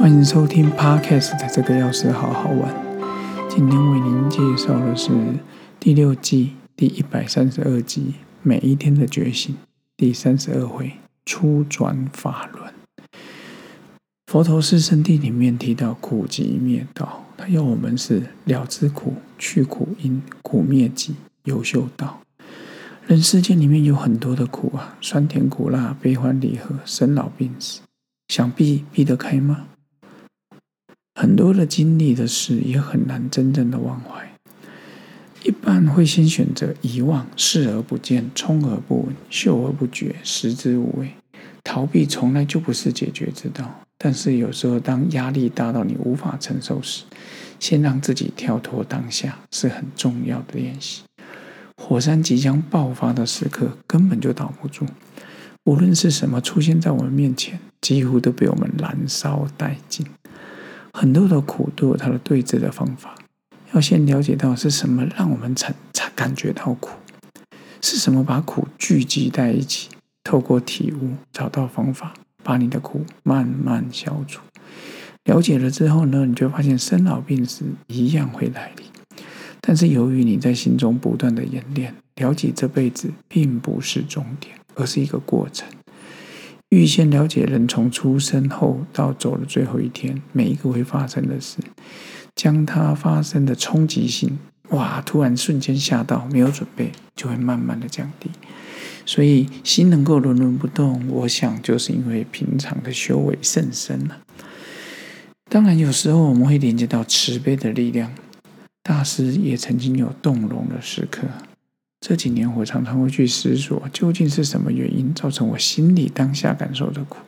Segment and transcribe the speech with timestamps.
[0.00, 2.74] 欢迎收听 Podcast 的这个钥匙好好玩。
[3.50, 5.10] 今天为您介绍的是
[5.78, 9.54] 第六季第一百三十二集《每一天的觉醒》
[9.98, 10.92] 第三十二回
[11.26, 12.72] “初转法轮”。
[14.32, 22.22] 佛陀四圣地里面提到苦集灭道，他要我们是了知苦、去苦因、苦灭集、有修道。
[23.06, 27.82] 人世间里面有很多的苦啊，酸甜苦辣、悲欢离合、生老病死，
[28.28, 29.66] 想避避得开吗？
[31.20, 34.32] 很多的经历的事也很难真正的忘怀，
[35.44, 41.10] 一般会先选择遗忘、视而不见、充而不闻、嗅而不觉、食之无味。
[41.62, 47.04] 逃避从来就不是解决之道，但是有时候当压力大到你无法承受时，
[47.58, 51.02] 先让自己跳脱当下是很重要的练习。
[51.76, 54.86] 火山即将爆发的时刻根本就挡不住，
[55.64, 60.06] 无论是什么出现在我们面前，几乎都被我们燃烧殆尽。
[61.00, 63.14] 很多的苦都有它的对治的方法，
[63.72, 66.90] 要先了解到是什么让我们产产感觉到苦，
[67.80, 69.88] 是什么把苦聚集在一起，
[70.22, 74.42] 透过体悟找到方法，把你的苦慢慢消除。
[75.24, 78.84] 了解了之后呢，你就发现生老病死一样会来临，
[79.62, 85.66] 但是由于你在心中不断的演练，了解这辈子并不是终点，而是一个过程。
[86.70, 91.58] 预先了解人从出生后到走的最后一天，每一个会发生的事，
[92.36, 98.30] 将它发生的冲击性，哇，突然瞬间吓到，没有准备，就会慢慢的降低。
[99.04, 104.20] 所以心能够轮轮不动，我想就是因为平常的修为甚深了。
[105.50, 108.14] 当然，有时候我们会连接到慈悲的力量，
[108.84, 111.26] 大师也曾经有动容的时刻。
[112.00, 117.18] 这几年，我常常会去思索，究竟是什么原因造成我心里当下感受的苦？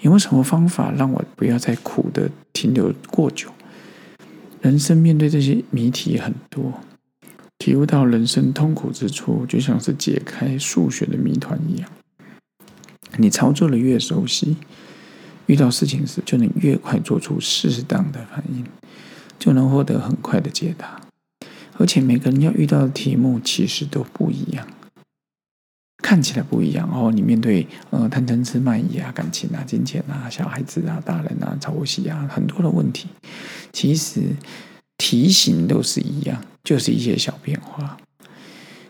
[0.00, 3.50] 有没有什么方法让我不要再苦的停留过久？
[4.62, 6.80] 人生面对这些谜题很多，
[7.58, 11.90] 体悟到人生痛苦之处，就像是解开数学的谜团一样。
[13.16, 14.56] 你操作的越熟悉，
[15.46, 18.64] 遇到事情时就能越快做出适当的反应，
[19.38, 21.03] 就能获得很快的解答。
[21.78, 24.66] 而且每个人要遇到的题目其实都不一样，
[25.98, 27.10] 看起来不一样哦。
[27.12, 33.08] 你面对呃贪嗔痴慢疑啊、感情啊、金钱啊、小孩子啊、大人啊、潮汐啊，很多的问题，
[33.72, 34.22] 其实
[34.96, 37.96] 题型都是一样，就是一些小变化。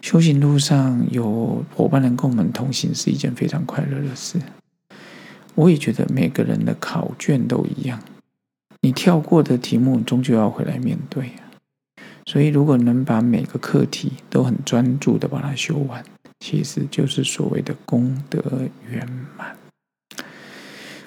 [0.02, 4.38] 修行路上有伙伴能跟我们同行，是一件非常快乐的事。
[5.54, 8.02] 我也觉得每个人的考卷都一样，
[8.82, 11.30] 你跳过的题目，终究要回来面对。
[12.34, 16.04] 所以，如果能把每个课题都很专注的把它修完，
[16.40, 18.42] 其实就是所谓的功德
[18.90, 19.08] 圆
[19.38, 19.56] 满。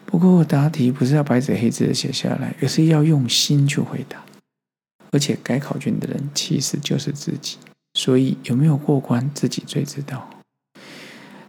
[0.06, 4.24] 不过，答题不是要白纸黑字的写下来，而是要用心去回答。
[5.12, 7.58] 而且，改考卷的人其实就是自己。
[7.96, 10.30] 所以，有没有过关，自己最知道。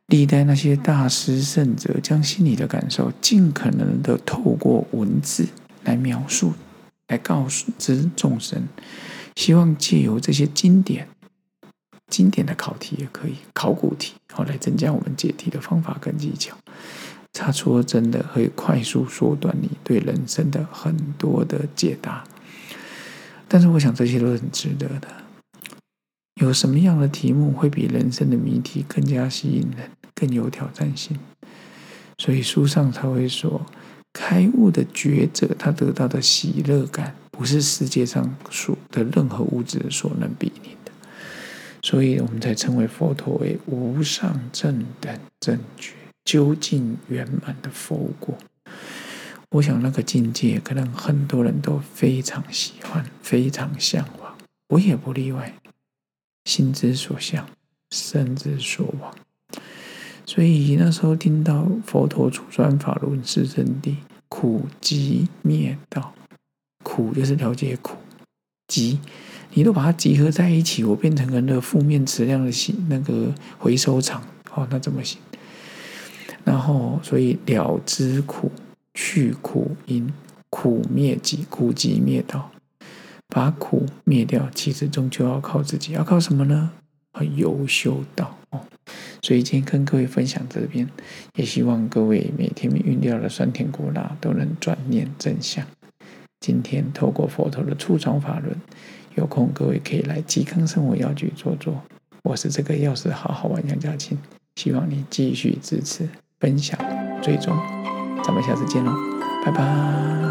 [0.08, 5.46] 历代那些大师圣者，将心里的感受尽可能的透过文字
[5.84, 6.54] 来描述，
[7.06, 8.66] 来告诉之众生。
[9.38, 11.06] 希望借由这些经典、
[12.08, 16.56] 经典的考题也可以，考古题，好来增加我们解题的方法跟技巧。
[17.32, 22.24] 差错真的可以快速缩短你对人生的很多的解答。
[23.46, 25.06] 但是，我想这些都是很值得的。
[26.40, 31.16] 有什么样的题目会比人生的谜题更加吸引人、更有挑战性？
[32.18, 33.64] 所以书上才会说，
[34.12, 37.14] 开悟的觉者，他得到的喜乐感。
[37.38, 40.90] 不是世界上所的任何物质所能比拟的，
[41.80, 45.92] 所以我们才称为佛陀为无上正等正觉，
[46.24, 48.36] 究竟圆满的佛果。
[49.50, 54.36] 我想那个境界，可能很多人都非常喜欢，非常向往，
[54.70, 55.54] 我也不例外。
[56.44, 57.48] 心之所向，
[57.92, 59.14] 身之所往。
[60.26, 63.94] 所以那时候听到佛陀出专法轮是真谛，
[64.28, 66.12] 苦集灭道。
[66.98, 67.96] 苦就是了解苦，
[68.66, 68.98] 集
[69.52, 74.20] 你都把它集合在一起，我变成了那个负面磁量的心那个回收场，
[74.52, 75.20] 哦，那怎么行？
[76.42, 78.50] 然后，所以了知苦，
[78.94, 80.12] 去苦因，
[80.50, 82.50] 苦灭集，苦集灭道，
[83.28, 86.72] 把苦灭掉，其实终究要靠自己，要靠什么呢？
[87.36, 88.60] 有修道哦。
[89.22, 90.88] 所以今天跟各位分享这边，
[91.36, 95.64] 也希望各位每天运掉的酸甜苦辣都能转念正向。
[96.40, 98.54] 今天透过佛陀的初创法轮，
[99.16, 101.82] 有空各位可以来吉康生活药局坐坐。
[102.22, 104.16] 我是这个药师好好玩杨家庆，
[104.56, 106.08] 希望你继续支持、
[106.40, 106.78] 分享、
[107.22, 107.56] 追踪。
[108.22, 108.92] 咱们下次见喽，
[109.44, 110.27] 拜拜。